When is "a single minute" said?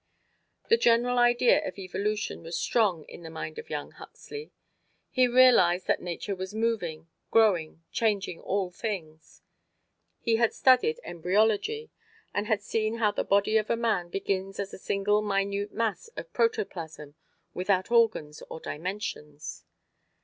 14.73-15.71